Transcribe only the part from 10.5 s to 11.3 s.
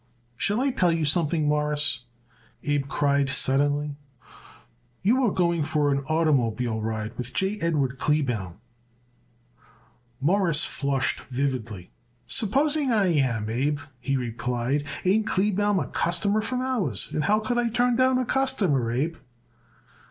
flushed